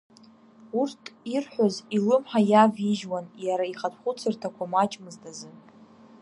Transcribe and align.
Урҭ 0.79 1.03
ирҳәоз 1.33 1.75
илымҳа 1.95 2.41
иавижьуан, 2.51 3.25
иара 3.45 3.65
ихатә 3.71 3.97
хәыцырҭақәа 4.01 4.71
маҷмызт 4.73 5.23
азы. 5.29 5.49